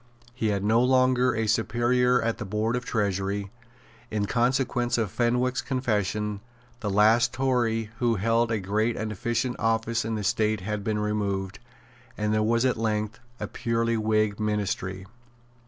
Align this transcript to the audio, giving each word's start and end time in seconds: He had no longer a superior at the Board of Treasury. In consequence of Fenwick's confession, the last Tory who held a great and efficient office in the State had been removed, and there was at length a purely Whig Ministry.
He 0.33 0.47
had 0.47 0.63
no 0.63 0.81
longer 0.83 1.35
a 1.35 1.45
superior 1.45 2.19
at 2.23 2.39
the 2.39 2.43
Board 2.43 2.75
of 2.75 2.83
Treasury. 2.83 3.51
In 4.09 4.25
consequence 4.25 4.97
of 4.97 5.11
Fenwick's 5.11 5.61
confession, 5.61 6.39
the 6.79 6.89
last 6.89 7.31
Tory 7.35 7.91
who 7.99 8.15
held 8.15 8.51
a 8.51 8.59
great 8.59 8.97
and 8.97 9.11
efficient 9.11 9.57
office 9.59 10.03
in 10.03 10.15
the 10.15 10.23
State 10.23 10.61
had 10.61 10.83
been 10.83 10.97
removed, 10.97 11.59
and 12.17 12.33
there 12.33 12.41
was 12.41 12.65
at 12.65 12.77
length 12.77 13.19
a 13.39 13.45
purely 13.45 13.95
Whig 13.95 14.39
Ministry. 14.39 15.05